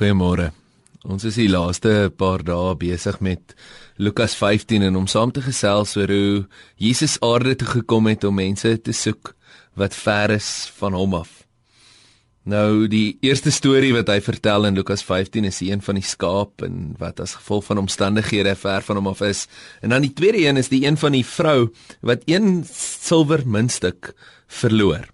[0.00, 0.46] Goeiemôre.
[1.04, 3.52] Ons is die laaste paar dae besig met
[4.00, 6.38] Lukas 15 en om saam te gesels oor hoe
[6.80, 9.34] Jesus aarde toe gekom het om mense te soek
[9.76, 11.42] wat ver is van hom af.
[12.48, 16.08] Nou die eerste storie wat hy vertel in Lukas 15 is die een van die
[16.14, 19.50] skaap en wat as gevolg van omstandighede ver van hom af is.
[19.84, 21.68] En dan die tweede een is die een van die vrou
[22.00, 24.14] wat een silwer muntstuk
[24.48, 25.10] verloor.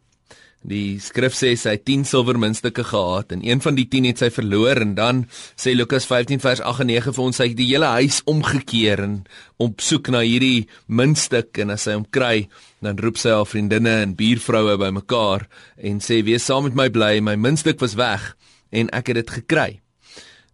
[0.67, 4.23] Die skrif sê sy het 10 silwer muntstukke gehad en een van die 10 het
[4.25, 5.21] sy verloor en dan
[5.55, 9.05] sê Lukas 15 vers 8 en 9 vir ons hy het die hele huis omgekeer
[9.05, 9.15] en
[9.63, 12.49] op soek na hierdie muntstuk en as hy hom kry
[12.83, 15.47] dan roep sy haar vriendinne en buurvroue bymekaar
[15.87, 18.33] en sê wees saam met my bly my muntstuk was weg
[18.75, 19.71] en ek het dit gekry.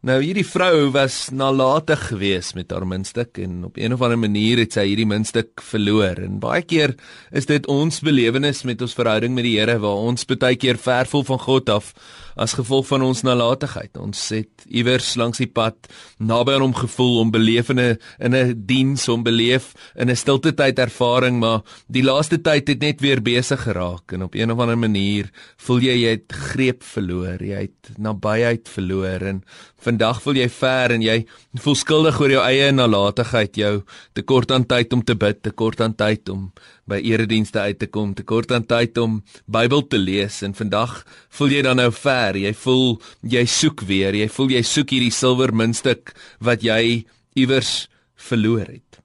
[0.02, 4.59] Nou hierdie vrou was nalatig geweest met haar muntstuk en op een of ander manier
[4.59, 6.19] het sy hierdie muntstuk verloor.
[6.25, 6.97] En baie keer
[7.30, 11.06] is dit ons belewenis met ons verhouding met die Here waar ons baie keer ver
[11.06, 11.92] vol van God af
[12.37, 13.97] as gevolg van ons nalatigheid.
[13.97, 19.09] Ons het iewers langs die pad naby aan hom gevoel om belewene in 'n diens
[19.09, 23.62] om beleef in 'n stilte tyd ervaring, maar die laaste tyd het net weer besig
[23.62, 27.98] geraak en op een of ander manier voel jy jy het greep verloor, jy het
[27.98, 29.43] nabyheid verloor en
[29.83, 31.27] vandag voel jy ver en jy
[31.62, 33.83] voel skuldig oor jou eie nalatigheid, jou
[34.15, 36.53] tekort aan tyd om te bid, tekort aan tyd om
[36.91, 41.03] by eredienste uit te kom, tekort aan tyd om Bybel te lees en vandag
[41.37, 45.15] voel jy dan nou ver, jy voel jy soek weer, jy voel jy soek hierdie
[45.15, 49.01] silwer muntstuk wat jy iewers verloor het.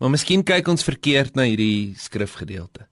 [0.00, 2.86] Maar miskien kyk ons verkeerd na hierdie skrifgedeelte.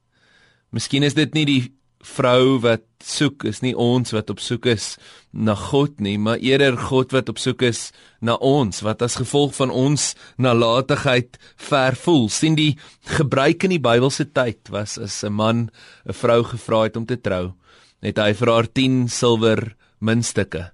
[0.74, 1.62] Miskien is dit nie die
[2.04, 4.96] vrou wat soek is nie ons wat op soek is
[5.32, 7.88] na God nie, maar eerder God wat op soek is
[8.20, 12.28] na ons wat as gevolg van ons nalatigheid ver voel.
[12.28, 12.76] sien die
[13.18, 15.70] gebruik in die Bybelse tyd was as 'n man
[16.06, 17.54] 'n vrou gevra het om te trou,
[18.04, 19.62] het hy vir haar 10 silwer
[19.98, 20.68] muntstukke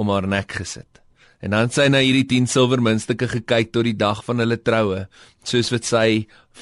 [0.00, 1.00] om haar nek gesit.
[1.40, 5.06] En dan sy na hierdie 10 silwer muntstukke gekyk tot die dag van hulle troue,
[5.44, 6.06] soos wat sy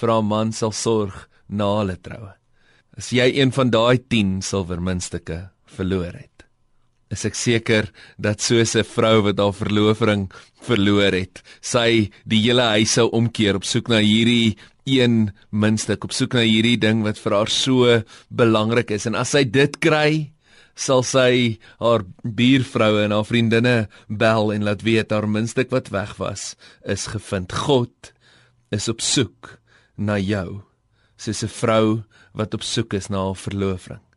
[0.00, 2.34] vir haar man sal sorg na hulle troue.
[2.98, 6.37] As jy een van daai 10 silwer muntstukke verloor het,
[7.10, 7.88] is ek seker
[8.18, 10.30] dat soos 'n vrou wat haar verloofring
[10.60, 16.12] verloor het, sy die hele huis sou omkeer op soek na hierdie een muntstuk, op
[16.12, 20.32] soek na hierdie ding wat vir haar so belangrik is en as sy dit kry,
[20.74, 26.16] sal sy haar buurvroue en haar vriendinne bel en laat weet haar muntstuk wat weg
[26.18, 27.52] was is gevind.
[27.52, 28.12] God
[28.70, 29.58] is op soek
[29.96, 30.62] na jou
[31.18, 34.07] soos 'n vrou wat op soek is na 'n verloofring.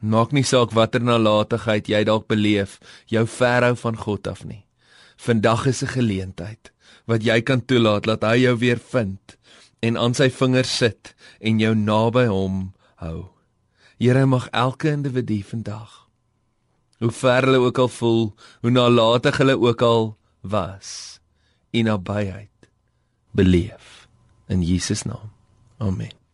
[0.00, 4.64] Maak nie saak watter nalatigheid jy dalk beleef, jou verhou van God af nie.
[5.16, 6.72] Vandag is 'n geleentheid
[7.06, 9.36] wat jy kan toelaat dat hy jou weer vind
[9.80, 13.30] en aan sy vingers sit en jou naby hom hou.
[13.98, 16.06] Here mag elke individu vandag
[16.98, 21.20] hoe ver hulle ook al voel, hoe nalatig hulle ook al was,
[21.70, 22.70] in nabyheid
[23.36, 24.08] beleef
[24.48, 25.32] in Jesus naam.
[25.78, 26.25] Amen.